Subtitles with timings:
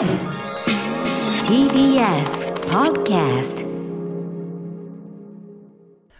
[0.00, 0.08] TBS
[2.70, 3.66] Podcast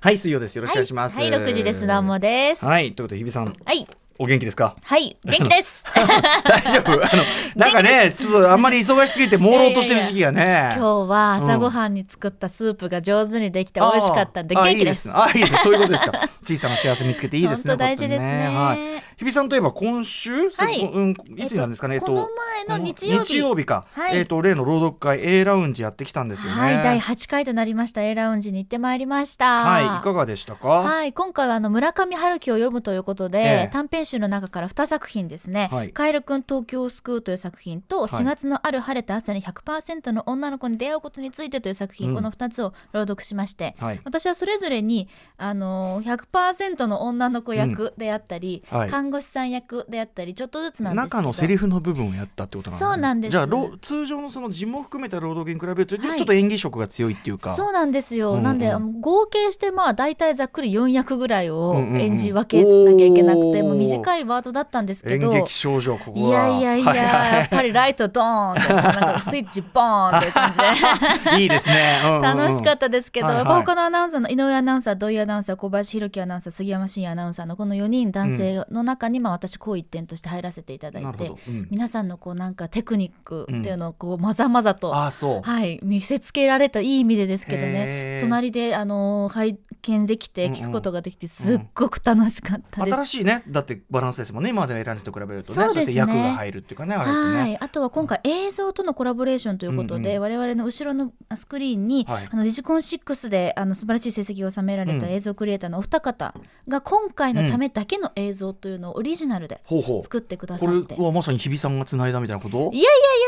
[0.02, 0.56] はい水曜です。
[0.56, 1.18] よろしくお願いします。
[1.18, 1.86] はい、はい、6時です。
[1.86, 2.64] どうもです。
[2.64, 3.54] はいということで日比さん。
[3.64, 3.86] はい
[4.22, 4.76] お元気ですか？
[4.82, 5.86] はい元気です。
[6.44, 6.92] 大丈夫？
[6.92, 7.24] あの
[7.56, 10.68] なんかねちょっとあんまり忙しすぎて朦朧としてる時期がね。
[10.74, 15.10] 今日は朝ごはんに作ったスープが上手にできて美味しかったんであー元気です。
[15.10, 16.12] あいいですあいいですそういうことですか。
[16.44, 18.48] 小さな幸せ見つけていいですね本当大事ですね。
[18.52, 19.02] 本当にはい。
[19.16, 21.46] 日比さんといえば今週、はいうん、い。
[21.46, 22.28] つなんですかね、えっとこの
[22.68, 23.24] 前の日曜日。
[23.34, 24.16] 日曜日か、はい。
[24.18, 26.60] えっ、と例の朗読会 A ラウンジやってきたんですよね。
[26.60, 28.02] はい第8回となりました。
[28.02, 29.62] A ラウンジに行ってまいりました。
[29.64, 29.84] はい。
[29.84, 33.70] いかがでしたか、はい、今回はあの村上春樹を読むということで、ええ。
[33.72, 35.68] 短編集の中から2作品ですね。
[35.72, 42.14] はい「カエルくん東京を救う」という作品と「4月のある晴れた朝に100%の女の子に出会うことについて」という作品、うん。
[42.16, 44.00] この2つを朗読しまして、はい。
[44.04, 48.90] 私はそれぞれにあの100%の女の子役であったり、うんはい。
[48.90, 51.16] 看護師さん役であったりちょっとずつなんですけど。
[51.18, 53.30] 中のセリフの部分をやったってことなんそうなんです。
[53.30, 57.54] じゃあろ通常のその字も含めた朗読に比べると、ちょっと演技色が強いっていうか。
[57.54, 58.42] そうなんですよ、うんうん。
[58.44, 67.40] なんで合計してまあ大体ざっくり4役ぐらいをうんうんうん演じ分けなきゃいけなくて、おーもう短いワードだったんですけ演ど劇少女ここいはやいやいや、はいはい。
[67.40, 71.40] やっぱりライトドーンってなんかスイッチボーンっていう感じで。
[71.42, 72.22] いいですね、うんうんうん。
[72.22, 73.44] 楽しかったですけど、はいはい。
[73.44, 81.68] 他のアナウンサーの井上アナウンサー土井アナウンサー小林弘樹アナウンサー杉山真也アナウンサーのこの4人男性の中に、まあ私こう一点として入らせていただいてうん。
[81.70, 88.20] 皆さんのこうなんかテクニックっていうのをこうまざまざと、ああそう、はい、見せつけられたいい意味でですけどへねー。
[88.20, 92.94] 隣であの拝見できて聞くことができてすっごく楽しかったです。
[92.96, 93.42] 新しいね。
[93.48, 94.50] だってバランスですもんね。
[94.50, 95.64] 今までの選んでと比べるとね。
[95.64, 95.94] そうですね。
[95.94, 102.28] 役が入るっていうかねあれってね、はい、あとは今回映像とのコラボレーションということで、我々の後ろのスクリーンに、はい。
[102.30, 105.12] あのデジコン6であの素晴らしい成績を収められたうん。
[105.12, 106.34] 映像クリエイターのお二方
[106.68, 109.62] が今回のためだけの映像というのをオリジナルで
[110.02, 110.96] 作ってくださこって。
[110.96, 112.82] れはまさに日比さんがつないだみたいなこといやいやい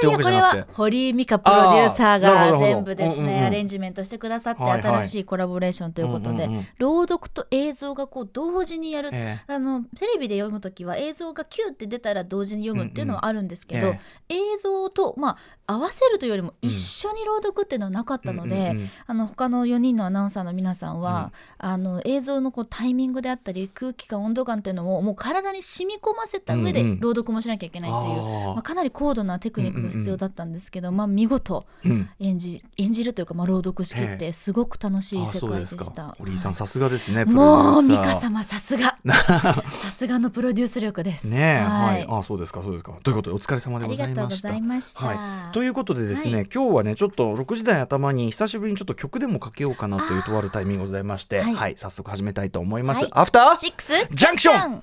[0.04, 3.40] やいやこれは堀井美香プロデューサーが全部ですうんうんうん。
[3.40, 4.82] ねアレンジメントしてくださってはいはい。
[4.82, 9.40] 新しいコラボレーションということでうんうんうん朗読と映像がこう同時にやるえ。
[9.46, 13.98] あのテレビで読むときは映像がキューって出たら同時に読むっていうのはあるんですけど、うんうん。
[14.28, 15.36] 映像と、ま
[15.66, 18.76] あ、合わせるというよりも一緒に朗読っていうのはなかったので、うん。
[18.76, 18.90] うんうん。
[19.06, 27.00] あの他の4人のアナウンサーの皆さんは、あの映像のこうタイミングであったり空気感温度感っていうのをもう体に染み込ませた上でうんうん。
[27.00, 28.54] 朗読もしなきゃいけないという、あー。
[28.54, 32.08] まあ、かなり高度なテクニックが必要だったんですけど、まあ、見事うん。
[32.18, 35.84] 演じ演じるというか、まあ、朗読しきってすごく楽しいあ世界でした。
[35.84, 36.16] か。
[36.18, 38.96] 堀井さんはいさすがですねプもう美香様さすが。
[39.04, 41.26] さすがのプロデュース力です。
[41.28, 42.18] ねえ、はい、はい。
[42.20, 42.92] あそうですかそうですか。
[43.02, 44.16] ということでお疲れ様でございました。
[44.16, 46.48] ありがとうございましたはい、ということでですね、はい。
[46.52, 51.72] 今日はねちょっと6時台頭に久しぶりにちょっと曲でもかけようかなというとあるタイミングございましては、はい。
[51.72, 53.12] い早速始めたいと思います、はい。
[53.14, 54.82] アフターシックスジャンクション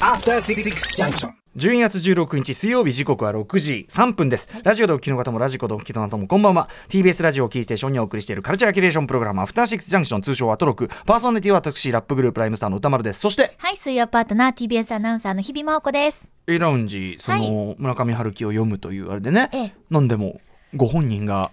[0.00, 0.62] After Six
[0.96, 1.43] Junction.
[1.56, 6.68] 12月16日水曜日時刻は6時3分です、ラジオでお聞きの方もラジコでお聞きの方もこんばんは。
[6.88, 10.88] TBS ラジオをキーステーションにお送りしているカルチャーキュレーションプログラムアフターシックスジャンクション通称アトロク。
[11.06, 13.20] パーソナリティは私ラップグループライムスターの歌丸です。
[13.20, 16.32] そしてはい、水曜パートナー TBS アナウンサーの日比麻音子です。
[16.48, 20.40] A ラウンジその村上春樹を読むというあれでね、ええ何でも
[20.76, 21.52] ご本人が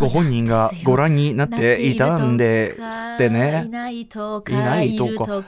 [0.00, 3.68] ご本人がご覧になっていたんですっていね。
[3.70, 4.52] ないとか。
[4.52, 5.42] いないとか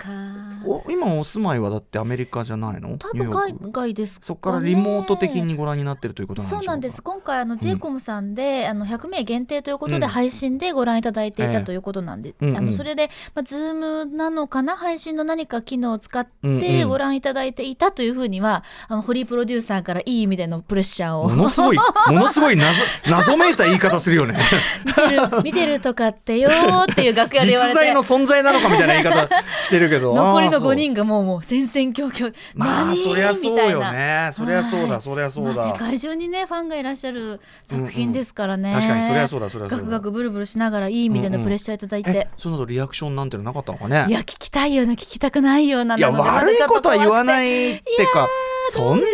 [0.88, 2.96] 今お住まいはだってアメリカじゃないの？
[2.98, 4.18] 多分海外です。
[4.22, 6.62] そこからリモート的にご覧になってるということなんでしょか？
[6.62, 7.02] そううなんです。
[7.02, 10.00] 今回あの j イコムさんで、あの100名限定ということうん。
[10.00, 12.48] で配信でご覧いただいていええたということなんで、うん。
[12.50, 14.76] うんあのそれで、まあ、 Zoom なのかな？
[14.76, 16.58] 配信の何か機能を使っうんうん。
[16.58, 21.76] てご覧いただいていたというふうには、あの堀井プロデューサーからいい意味でのプレッシャーをものすごい
[22.08, 24.36] ものすごい謎謎めいた言い方するよね。
[24.84, 27.78] 見てる見てるとかってよーっていう楽屋で言われて。
[27.78, 29.28] 実在の存在なのかみたいな言い方
[29.62, 30.14] してるけど。
[30.14, 30.72] 残りのあーそう。
[30.72, 32.34] 5人がもうもう戦々恐々。
[32.54, 32.96] まあ何？
[32.96, 33.92] そりゃそうよみたいな。
[34.26, 34.90] ねそりゃそうはい。
[34.90, 35.54] だそりゃそうだ。
[35.54, 39.84] まあ、世界中にねファンがいらっしゃる作品ですからね、確かにそりゃそうだそりゃそうだ。
[39.84, 44.06] ガクガクブルブルしながらいい意味でのプレッシャーいただいて、えその後リアクションなんてのなかったのかね？
[44.08, 48.28] いや聞きたいような聞きたくないようないやなので悪いことは言わいないってか
[48.70, 49.04] そんな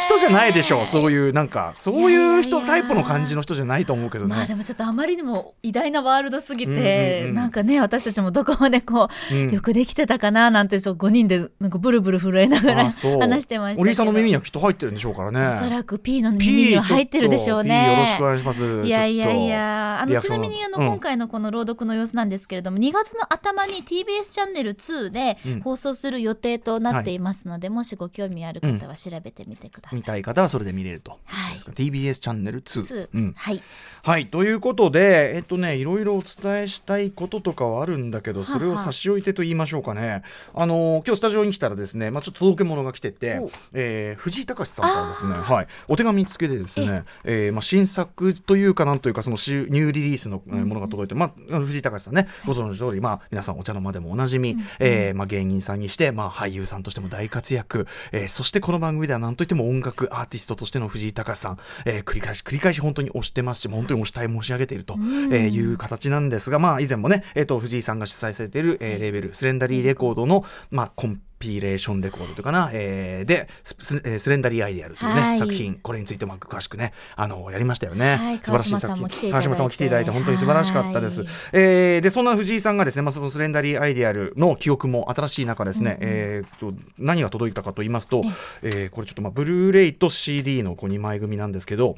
[0.00, 0.86] 人じゃないでしょう。
[0.86, 7.34] そういうなんかそういう人タイプの感じの人じゃないと思うけどね、まあでもちょっとあまりにも偉大なワールドすぎて、うんうんうん。
[7.34, 9.50] なんかね私たちもどこまでこう、うん。
[9.50, 12.94] よくできてたかななんてちょっと5人でなんかブルブル震えながら話
[13.42, 15.56] してましたお兄さんの耳にはきっと入ってるんでしょうからね。
[15.56, 17.84] おそらく P の耳には入ってるでしょうね。
[17.86, 18.62] P よろしくお願いします。
[18.84, 20.00] いやいやいや。
[20.00, 25.60] あのちなみにあの、うん今回のこの朗読の様子なんですけれども2月の頭に TBS チャンネル2でうん。
[25.60, 29.98] 放送する予定となっていますので、もしご興味ある方は調べてみてください。
[29.98, 31.18] と見たい方はそれで見れると、
[31.52, 32.84] はいですか？TBS チャンネル2。
[32.84, 33.34] つうん。
[33.36, 33.62] はい。
[34.04, 34.26] はい。
[34.26, 40.22] ということでえっとねいろいろお伝えしたいこととかはあるんだけどそれを差し置いてと言いましょうかね。
[40.54, 75.38] あの今日スタジオに来たらですね、まあ、ちょっと届け物が来ててお、えー藤井隆さんからですね、はい、お手紙付けでですね、えーまあ、新作というかなんというかそのしニューリリースのえーものが届いて、まあ、藤井隆さんねご存知の通り、まあ、皆さんお茶の間でもおなじみ、えーまあ、芸人さんにして、まあ、俳優さんとしても大活躍、えーそしてこの番組では何といっても音楽アーティストとしての藤井隆さん、えー繰り返し繰り返し本当に推してますし本当に推したい申し上げていると、えーいう形なんですが、まあ、以前もね、えー、と藤井さんが主催されている、えーレーベルスレンダリーレコードの、まあ、コンピレーションレコードというかな、えーでススレンダリーアイデアルというね、はい。
[75.38, 75.74] 作品。
[75.74, 78.38] これについても詳しくねあのやりましたよね、はい。
[78.38, 79.30] 素晴らしい作品。
[79.30, 80.12] 川島さんも来ていただいて。
[80.12, 81.30] 本当に素晴らしかったです、はい。
[81.52, 88.22] えーでそんな藤井さんがですね、まあ、そのスレンダリーアイデアルの記憶も新しい中ですね、えーちょ何が届いたかと言いますと、
[88.62, 91.96] えーこれちょっとまあブルーレイと CD のこう2枚組なんですけど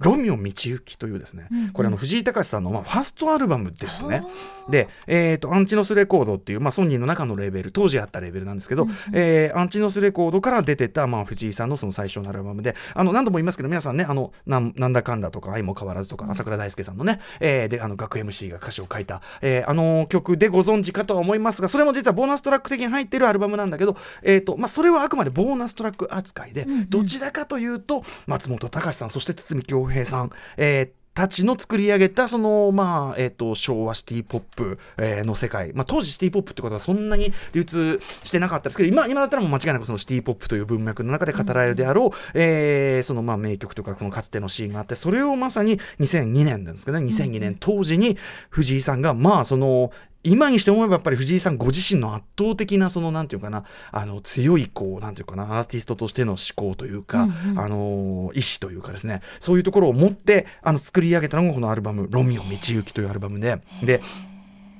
[0.00, 4.24] ロミオ道行というですね、これあの藤井隆さんのまあファーストアルバムですね。
[4.68, 48.16] で、えー、とアンチノスレコードっていう、まあ、ソニーの中のレーベル当時あったレーベルなんですけど、えーアンチノスレコードから出てた、まあ、藤井さんのその最初のアルバムであの何度も言いますけど皆さんねあのなんなんだかんだとか愛も変わらずとか朝倉大輔さんのね、えーであの学 MC が歌詞を書いた、えーあの曲でご存知かとは思いますがそれも実はボーナストラック的に入ってるアルバムなんだけど、えーとまあ、それはあくまでボーナストラック扱いで、どちらかというと松本隆さんそして堤恭平さん、えーたちの作り上げたその、まあえー、と昭和シティ・ポップ、えーの世界、まあ、当時シティ・ポップってことはそんなに流通してなかったですけど今今だったらもう間違いなくそのシティ・ポップという文脈の中で語られるであろう、えーそのまあ名曲とかそのかつてのシーンがあってそれをまさに2002年なんですけどね2002年当時に
[48.50, 49.90] 藤井さんがまあその
[50.22, 64.00] 今にして思えばやっぱり藤井さんご自身の圧倒的なそのなんていうかなあの強いこうなんていうかなアーティストとしての思考というか、あの意志というかですねそういうところを持ってあの作り上げたのがこのアルバム「ロミオ道行」というアルバムでで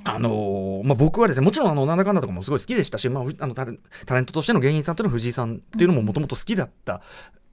[0.05, 7.03] あのーまあ、僕はですねもちろんあのなんだかんだとかもすごい好きでしたし、まあ、ふあのタレタレントとしての芸人さんというのは藤井さんっていうのももともと好きだった。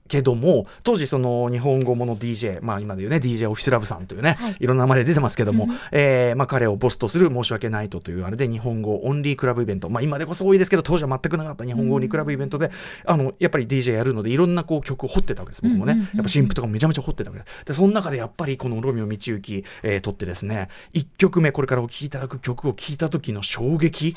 [0.08, 9.88] けども当時その日本語もの DJ まあ今で言うね DJ オフィスラブさんというね、い、ろんな名前で出てますけども、えーまあ彼をボスとする申し訳ないとというあれで日本語オンリークラブイベント。
[9.88, 12.70] まあ今でこそ多いですけど当時は全くなかった日本語オンリークラブイベントで、
[13.04, 17.64] あのやっぱり DJ やるのでいろんなこう曲を掘ってたわけです僕もね、やっぱ新譜とかもめちゃめちゃ掘ってたわけです。
[17.66, 24.14] でその中でやっぱりこのロミオ道行、えー、撮ってですね1曲目これからお聴きいただく曲を聴いた時の衝撃。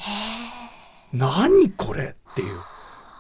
[1.13, 2.57] 何これっていう。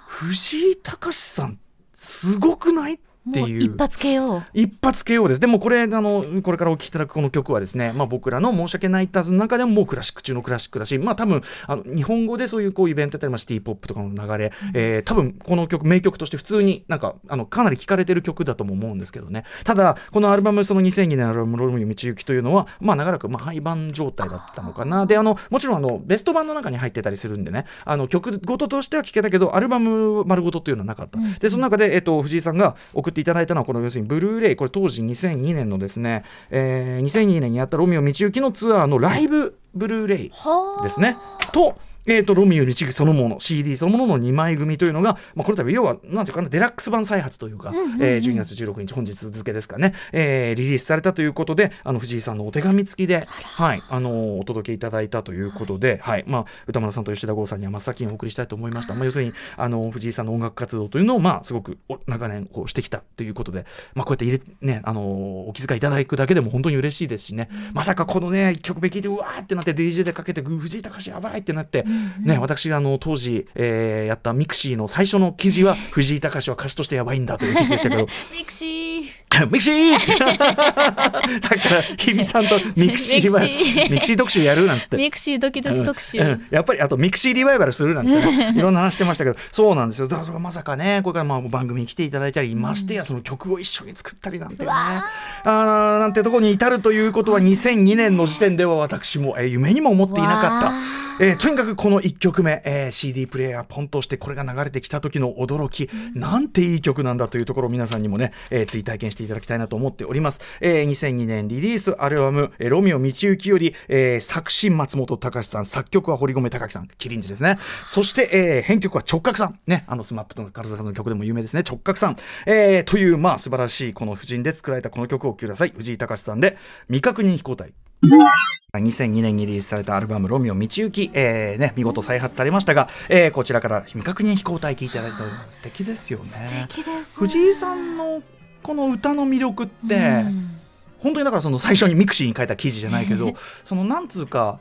[0.07, 1.59] 藤井隆さん
[2.01, 2.95] すごくない？
[2.95, 2.99] っ
[3.31, 5.41] てもういう一発 KO 一発 KO です。
[5.41, 19.43] でもこれあのこれからお聴きいただくこの曲はですね、まあ、僕らの申し訳ないタズの中でももうクラシック中のクラシックだし、まあ多分あの日本語でそういうこうイベントやったりまあシティポップとかの流れ、えー多分この曲名曲として普通になんかあのかなり聴かれてる曲だとも思うんですけどね。
[19.63, 25.05] ただこのアルバムその2002年のアルバムロミオ道行というのはまあ長らくまあ廃盤状態だったのかな。
[25.05, 31.19] であのもちろんあのベスト版の中に入ってたりするんでね、あの曲ごととしては聴けたけどアルバム丸ごとっていうのはなかった。
[31.39, 41.17] でその中でえっと藤井さんが送っていただいたのはこの要するにブルーレイこれ当時2002年のですね、えー2002年にやったロミオ道行のツアーのライブブルーレイはあですね。
[41.51, 56.23] と、えー、とロミオ道行そのもの CD そのものの2枚組というのが、まあ、これ多分要はなんていうかなデラックス版再発というか、えー12月16日本日付ですかね、えーリリースされたということであの藤井さんのお手紙付きで、はいあのーお届けいただいたということで、はい。
[56.27, 71.85] まあ、歌村さんと吉田剛さんには真っ先にお送りしたいと思いました、まあ、要するにあの藤井さんの音楽活動というのを、まあ、すごくお長年こうしてきたということで、まあ、こうやって入れ、ねあのーお気遣いいただくだけでも本当に嬉しいですしね、まさかこのね1曲目聴いてうわーってなって DJ でかけてぐ藤井隆やばいってなって、
[72.21, 78.07] ね、私があの当時、えーやった mixi の最初の記事は 藤井隆は歌手としてやばいんだという記事でしたけど。
[78.37, 79.01] mixi。
[79.45, 79.97] mixi！
[80.19, 84.15] だから日比さんと mixi は mixi。
[84.17, 84.97] 特集やるなんつって。
[84.97, 86.27] ミクシードキドキ特集、うん。
[86.27, 86.45] うん。
[86.51, 88.53] やっぱりあと mixi リバイバルするなんてね。
[88.57, 89.37] いろんな話してましたけど。
[89.51, 90.07] そうなんですよ。
[90.07, 94.71] だからまさかねこれからまあ番組に来ていただいたりましてやその曲を一緒に作ったりなんてね。
[94.71, 100.47] あーなんてところに至るということは2002年の時点では私も、えー夢にも思っていなかった。
[100.67, 100.73] わ。
[101.23, 117.59] えーとにかくこの1曲目、えー CD プレイヤーポンと押してこれが流れてきた時の驚き、なんていい曲なんだというところを皆さんにもね、えー追体験していただきたいなと思っております、えー2002年リリースアルバム「えーロミオ道行」より、えー作詞松本隆さん作曲は堀込高樹さんキリンジですね。
[117.85, 119.59] そして、えー編曲は CHOKKAKU さん。
[119.67, 121.61] ねあの SMAP との数々の曲でも有名ですね。
[121.61, 122.15] CHOKKAKU さん、
[122.47, 125.73] えーというまあ素晴らしいこの布陣で作られたこの曲をお聴きください。
[125.75, 127.73] 藤井隆さんで未確認飛行体
[128.03, 136.25] 2002年にリリースされたアルバム「ロミオ道行」えーね、見事再発されましたが、えーこちらから未確認飛行体聞いていただいております素敵ですよね。
[136.25, 137.19] 素敵です。
[137.19, 138.23] 藤井さんの
[138.63, 140.57] この歌の魅力って、うん。
[140.99, 143.33] 本当にだからその最初に mixi に書いた記事じゃないけど
[143.65, 144.59] そのなんつうか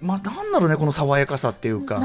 [0.00, 2.00] まあなんだろうねこの爽やかさっていうか。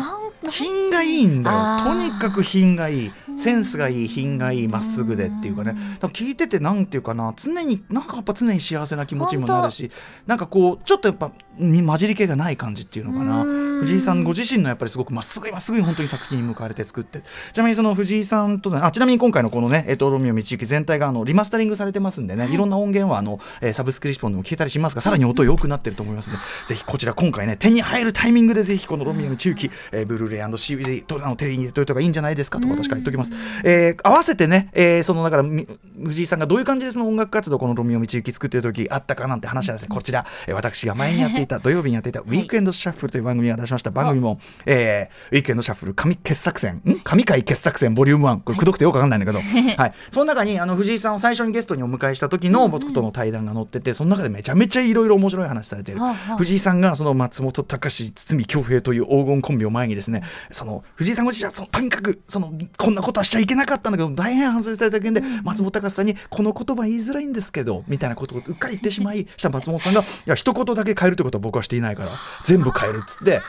[0.49, 1.57] 品がいいんだよ。
[1.83, 3.11] とにかく品がいい。
[3.37, 5.75] センスがいい品がいいまっすぐでっていうかね。
[6.01, 9.91] 聞いててなんていうかな常になんかやっぱ常に幸せな気持ちにもなるし
[10.25, 13.43] なんかこうちょっとやっぱに混じり気がない感じっていうのかな。
[13.43, 13.79] うん。
[13.81, 17.23] 藤井さんご自身のやっぱりすごくまっすぐまっすぐに本当に作品に向かわれて作って。
[17.53, 35.67] ちなみにその藤井さんとねあちなみに今回のこのね「えっとロミオ道行」全体があのリマスタリングされてますんでね、い、ろんな音源はあの、えーサブスクリプションでも聞けたりしますがさらに音良くなってると思いますのでぜひこちら今回ね手に入るタイミングでぜひこの「ロミオ道行」えーブルーレイ &CD とあのテレビに入れといた方がいいんじゃないですかと私から言っておきます、えー合わせてね、えーそのだからみ
[36.05, 43.89] 藤井さんがどういう感じでその音楽活動この「ロミオ道行」作ってる時あったかなんて話はですねこちら、えー私が前にやっていた土曜日にやっていた「ウィークエンドシャッフル」という番組が出しました。
[43.89, 46.99] 番組も、えーウィークエンドシャッフル神傑作戦ん？
[47.03, 49.39] 神回傑作戦ボリューム1これくどくてよくわかんないんだけど、
[49.77, 55.99] はい、その中にあの藤井さんを最初にゲストにお迎えした時の僕との対談が載っててその中でめちゃめちゃいろいろ面白い話されてる。
[55.99, 56.37] はあはあ。
[56.37, 72.11] 藤井さんがその松本隆堤恭平という黄金コンビを前にですねその藤井さんご自身はそのとにかくそのこんなことはしちゃいけなかったんだけど大変反省された件で松本隆さんにこの言葉言いづらいんですけどみたいなことをうっかり言ってしまいしたら松本さんが「いや一言だけ変えるってことは僕はしていないから
[72.43, 73.41] 全部変える」っつって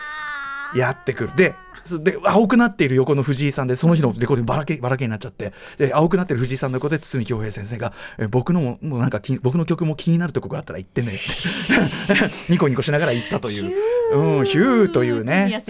[0.74, 1.30] やってくる。
[1.36, 1.54] で
[1.98, 5.52] で青くなっている横の藤井さんでその日のディングばらけばらけになっちゃって。
[5.76, 11.18] で青くなってる藤井さんの横で堤恭平先生が「え僕のももうなんか気僕の曲も気になるとこがあったら言ってね」っ
[12.06, 13.74] てニコニコしながら言ったという。
[14.12, 15.62] うん、ヒューというね。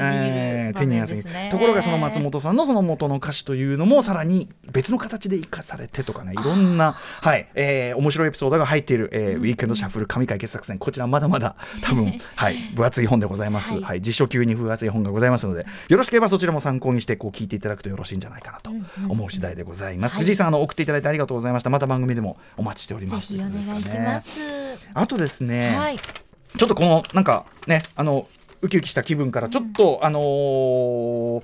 [0.76, 6.32] 手に汗握るえところがその松本さんのその元の歌詞というのもさらに別の形で生かされてとかね。
[6.32, 7.48] いろんな、はい。
[7.54, 10.78] えー面白いエピソードが入っている、えーウィークエンドシャッフル神回傑作戦。
[10.78, 14.02] こちらまだまだ多分、 はい、分厚い本でございます、はい。
[14.02, 18.70] 辞書級に分厚い本がございますのでよろしければそちらも参考にしてこう聞いていただくとよろしいんじゃないかなと
[19.08, 21.70] 思う次第でございます、藤井さんあの送っていただいてありがとうございました。
[21.70, 24.40] また番組でもお待ちしておりぜますひお願いします。
[24.92, 25.98] あとですね、はい。
[25.98, 28.26] ちょっとこのなんかねあの
[28.62, 31.42] ウキウキした気分からちょっと、あのー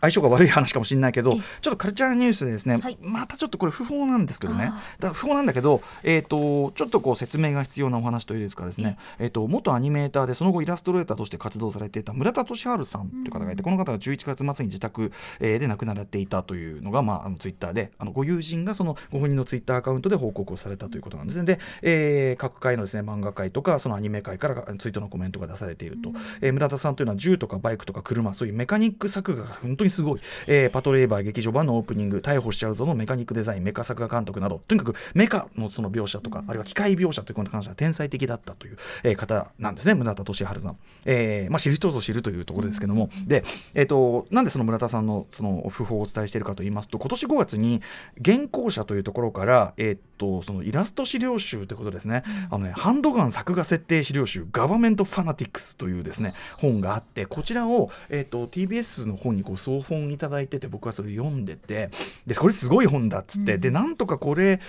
[0.00, 2.98] 相性が悪い話かもしれないけどえちょっとカルチャーニュースでですね、はい。
[3.00, 4.70] またちょっとこれ不法なんですけどね。
[4.72, 21.44] あだ不法なんだけど、えー、とちょっとこう説明が必要なお話というですかですね、えー、と元アニメーターでその後イラストレーターとして活動されていた村田俊治さんという方がいて、この方が11月末に自宅、えーで亡くなられていたというのが、まあ、あのツイッターであのご友人がそのご本人のツイッターアカウントで報告をされたということなんですね。
[21.44, 39.94] で、えー各界のですね漫画界とかそのアニメ界からツイートのコメントが出されていると、えー村田さんというのは銃とかバイクとか車そういうメカニック作画が本当にすごい、えーパトレーバー劇場版のオープニング逮捕しちゃうぞのメカニックデザインメカ作画監督などとにかくメカのその描写とか、あるいは機械描写ということに関しては天才的だったという、えー方なんですね。
[39.94, 43.42] 村田俊治さん、えーまあ、知る人ぞ知るというところですけども、で、
[43.74, 47.82] えー、となんでその村田さんのその訃報をお伝えしているかと言いますと今年5月に
[48.24, 61.90] 原稿者というところから、えー、とそのイラスト資料集ということですね,、あのねハンドガン作画設定資料集「ガバメント・ファナティックス」というですね本があってこちらを、えー、と TBS の本にこう送本いただいてて僕はそれ読んでて
[62.26, 64.60] でこれすごい本だっつって、でなんとかこれ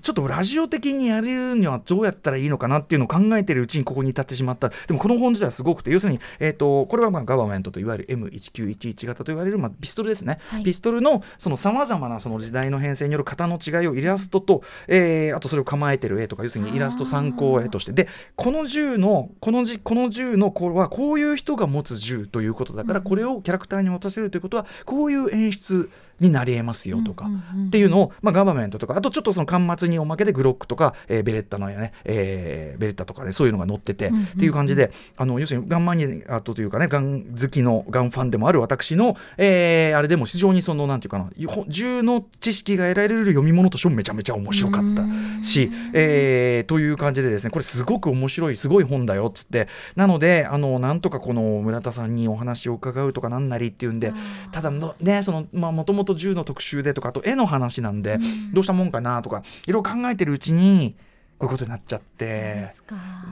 [0.00, 4.70] ちょっとラジオ的にやるにはどうやったらいいのかなっていうのを考えてるうちにここに至ってしまった。
[4.70, 10.64] でもこの本自体はすごくて要するに、えー、とこれはまあガバメントといわゆる M1911 型と言われる、まあ、ピストルですね、はい。
[10.64, 17.92] ピストルのそのさまざまなその時代の変遷による型の違いをイラストと、えーあとそれを構えてる絵とか要するにイラスト参考絵として。
[17.92, 25.90] でこの銃のこのじこの銃のこれはこういう人が持つ銃ということだから、これをキャラクターに持たせるということはこういう演出
[26.22, 27.28] になり得ますよとか、
[27.66, 54.12] っていうのを、まあ、ガバメントとかあとちょっとその端末におまけでグロックとか、えーベレッタのね、えーベレッタとかねそういうのが載ってて、うんうんっていう感じであの要するにガンマニアというかねガン好きのガンファンでもある私の、えーあれでも非常にそのなんていうかなほ銃の知識が得られる読み物としてもめちゃめちゃ面白かったし、えーという感じでですねこれすごく面白いすごい本だよっつってなのであのなんとかこの村田さんにお話を伺うとかなんなりっていうんで
[54.50, 58.18] ただのねそのまあもともと銃の特集でとかあと絵の話なんで、
[58.52, 60.94] どうしたもんかなとかいろいろ考えてるうちに
[61.38, 62.68] こういうことになっちゃって。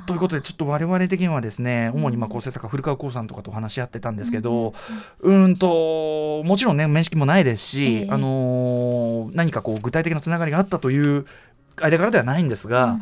[0.06, 4.74] ということでちょっと我々的にはですね主にまあ構成作家古川光さんとかと話し合ってたんですけど
[5.20, 8.08] うーんともちろんね面識もないですし、ええ。
[8.10, 11.24] あのー何かこう具体的なつながりがあったという
[11.76, 12.98] 間柄ではないんですが、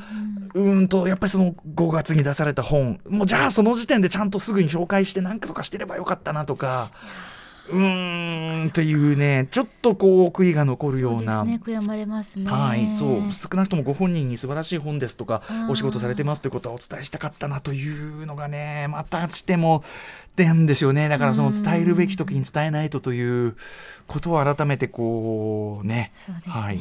[0.54, 6.90] うーんとやっぱりその5月に出された本もうじゃあその時点でちゃんとすぐに紹介して何かとかしてればよかったなとか
[7.70, 11.38] うーんっていうねちょっとこう悔いが残るような。
[11.38, 12.50] そうですね悔やまれますね。
[12.50, 13.32] はい、そう。
[13.32, 19.84] 少なくともご本人に素晴らしい本ですとかお仕事されてますということはお伝えしたかったなというのがねまたしても
[20.45, 21.09] ってんですよね。
[21.09, 23.57] だからその伝えるべき時に伝えないとという
[24.07, 26.78] ことを改めてこうねそうね、はい。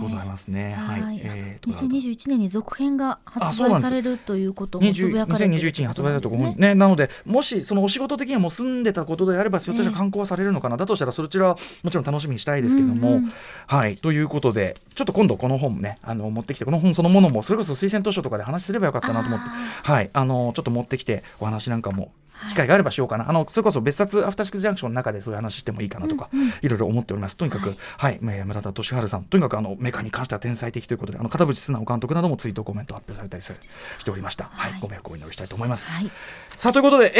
[0.00, 0.74] ございますね。
[0.74, 1.00] はい。
[1.00, 1.20] はい。
[1.22, 6.74] えーと2021年に続編があ発売されるということもつぶ20やかれてる2021に発売され思うね。
[6.74, 13.32] なのでもしそのお仕事的にはもう住んでたことであればひょっとしたら観光はされるのかな、だとしたらそちらはもちろん楽しみにしたいですけども、うんうん。
[13.66, 13.96] はい。
[13.96, 19.48] ということでちょっと今度この本ねあの持ってきてこの本そのものもそれこそ推薦図書とかで話すればよかったなと思って。
[19.48, 20.10] はい。
[20.12, 22.12] あのちょっと持ってきてお話なんかも
[22.48, 26.28] 機会があればしようかな、あのそれこそ別冊アフターシックスジャンクションの中でそういう話してもいいかなとか、
[26.62, 27.36] いろいろ思っております。
[27.36, 29.24] とにかくはい、えー村田俊治さん。
[29.24, 33.54] とにかくあのメカに関しては天才的ということであの片渕素直監督などもツイートコメント発表されたりさ
[33.98, 34.72] しておりました、はい。
[34.80, 36.10] ご迷惑をお祈りしたいと思います、はい。
[36.56, 37.12] さあということで、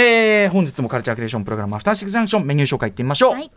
[0.45, 3.51] えー本日もカルチャークリエーションプログラムアフターシックスジャンクションメニュー紹介いってみましょう、はい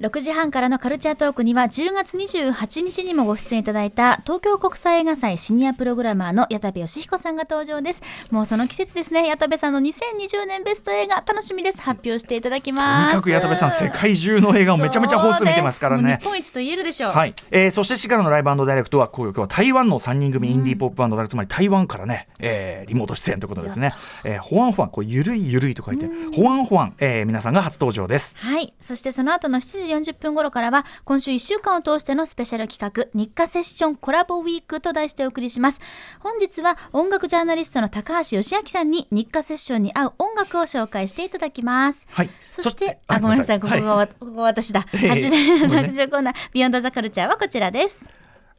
[0.00, 8.02] 6時半からのカルチャートークには10月28日にもご出演いただいた東京国際映画祭シニアプログラマーの矢田部義彦さんが登場です。
[8.30, 9.26] もうその季節ですね。
[9.26, 11.80] 矢田部さんの2020年ベスト映画楽しみです。
[11.80, 13.06] 発表していただきとます。
[13.08, 16.18] にかく矢田部さん世界中の映画をめちゃめちゃ本数見てますからね。
[16.20, 17.12] 日本一と言えるでしょう。
[17.12, 23.92] はい、えーそして4からのライブダイレクトは今日は台湾の3人組インディーポップバンドだ、つまり台湾からね、えーリモート出演ということですね、
[24.24, 28.36] えー、ホワンホワンこうゆるいゆるいと書いてホワンホワン、えー皆さんが初登場です。
[28.38, 28.74] はい。
[28.80, 35.80] そしてその後の7時40分頃からは、今週1週間を通してのスペシャル企画、日課セッションコラボウィークと題してお送りします。
[36.20, 42.06] 本日は音楽ジャーナリストの高橋芳朗さんに日課セッションに合う音楽を紹介していただきます。
[42.10, 42.30] はい。
[42.50, 44.86] そして、あ、あごめんなさい、ここがわ、ここが私だ。
[44.94, 48.08] ええ8時の特集コーナー、 Beyond the Culture はこちらです。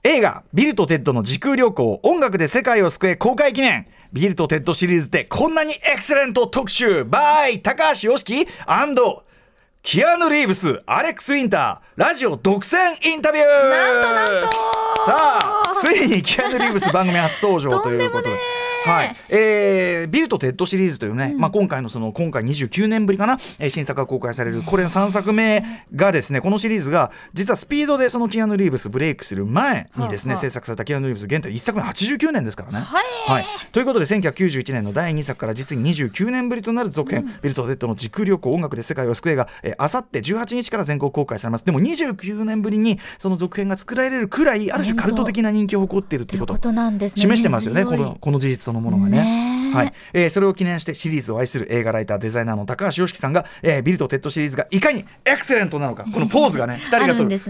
[0.06, 8.46] 映画「ビルとテッドの時空旅行音楽で世界を救え」公開記念ビルとテッドシリーズでこんなにエクセレント特集 by 高橋芳朗
[9.86, 13.46] キアヌ・リーブスアレックス・ウィンターラジオ独占インタビュー。
[13.70, 14.52] なんとなんと
[15.06, 18.36] さあ ついにキアヌ・リーブス番組初登場ということで。
[18.86, 19.16] はい。
[19.30, 25.64] えー、ビルとテッドシリーズというね、まあ、今回のその今回29年ぶりかな、えー新作が公開されるこれの3作目
[25.96, 32.80] がですねこのシリーズが実はスピードでそのキアヌ・リーブスブレイクする前にですね、はあはあ制作されたキアヌ・リーブス現在1作目89年ですからね。
[32.80, 33.46] はい。
[33.72, 41.66] ということで1991年の第2作から実に29年ぶりとなる続編「ビルとテッドの時空旅行音楽で世界を救え」があさって18日から全国公開されます。
[41.66, 46.54] でも29年ぶりにその続編が作られるくらいある種カルト的な人気を誇っているってこと。
[46.54, 47.22] ということなんですね。
[47.22, 49.24] 示してますよねこ根強いのこの事実そのものがね。
[49.24, 49.76] ねえ。
[49.76, 49.94] はい。
[50.14, 56.06] えーそれを記念してシリーズを愛する映画ライターデザイナーの高橋ヨシキさんが、えービルとテッドシリーズがいかにエクセレントなのか。
[56.12, 57.50] このポーズがね2人があるあるんです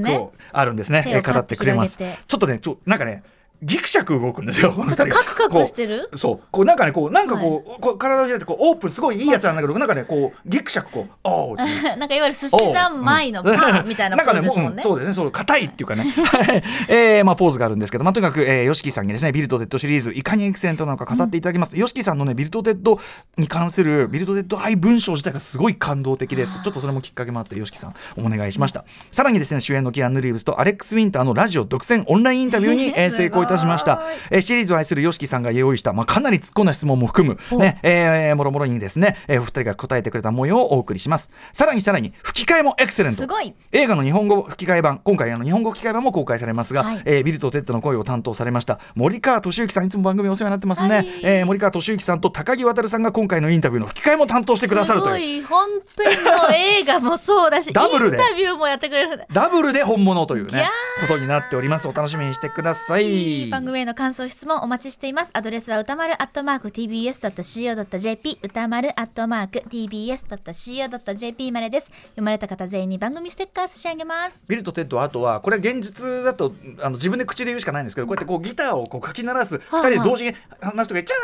[0.91, 1.97] ね、手をえー語ってくれます。
[1.97, 3.23] ちょっとねちょなんかね
[3.63, 4.73] ギクシャク動くんですよ。
[4.73, 6.09] ちょっとカクカクしてる？
[6.15, 11.65] そうこうなんかねこうなんかこう,、こう体を開いてこうオープンすごいいいやつなんだけど、なんかねこうギクシャクこうお な
[12.05, 14.79] んかいわゆる寿司三昧のパンみたいなポーズですもんね。
[14.79, 21.77] うそうですね、そう硬いっていうかね、 はいえーまあポーズがあるんですけど、まあとにかく、えー、ヨシキさんにですね、ビルとテッドシリーズいかにエクセレントなのか語っていただきます。
[21.77, 22.99] ヨシキさんのね、ビルとテッド
[23.37, 26.61] に関するビルとテッド愛文章自体がすごい感動的です。
[26.63, 28.85] ちょっとそれもきっかけもあってヨシキさんお願いしました。
[29.11, 34.01] さらにですね、主演のキアヌリーブスとアレックスウィンターのラジオ独占オンラインインタビューに、え成功いたしました。
[34.31, 41.31] えーシリーズを愛するヨシキさんが用意したまあかなり突っ込んだ質問も含むね、えーもろもろにですね、えー、お二人が答えてくれた模様をお送りします。
[41.51, 43.21] さらにさらに吹き替えもエクセレント。
[43.21, 43.53] すごい。
[43.71, 47.01] 映画の日本語吹き替え版今回あの日本語吹き替え版も公開されますが、はい。
[47.05, 51.07] えービルとテッドの声を担当されました森川俊之さんいつも番組お世話になってますね、はい。
[51.23, 55.43] えー森川俊之さんと高木渉さんが今回のインタビューの吹き替えも担当してくださるという。
[55.43, 55.63] すごい。
[55.63, 55.69] 本
[56.03, 58.17] 編の映画もそうだし ダブルで。
[58.17, 60.67] インタビューもやってくれるダブルで本物というね
[61.01, 61.87] ことになっております。
[61.87, 65.31] お楽しみにしてください番組への感想質問お待ちしています。
[65.33, 71.87] アドレスは歌丸アットマーク tbs.co.jp 歌丸アットマーク tbs.co.jp までです。
[71.87, 74.47] 読まれた方全員に番組ステッカー差し上げます。
[74.47, 81.17] ビルとテッドはあとはこれは現実だとあの自分で口で言うしかないんですけどこうやってこうギターをこうかき鳴らす2あ人で同時に話すときにチャ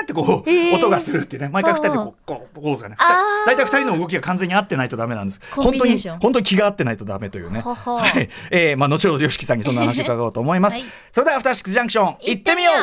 [0.00, 1.48] ーってこう、音がするっていうね。
[1.48, 2.96] 毎回2人ではこうこうポーズがね。
[2.98, 3.46] あー。
[3.46, 5.40] 大体2人の動きが完全に合ってないとダメなんです。
[5.52, 7.60] 本当に本当に気が合ってないとダメというね。
[7.60, 8.28] はい。
[8.50, 10.86] えーまあ後ほど YOSHIKI さんにそんな話を伺おうと思います、はい。
[11.12, 12.76] それではアフターシックスジャンクション行ってみよう